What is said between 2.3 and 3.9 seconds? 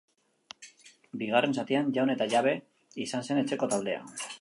jabe izan zen etxeko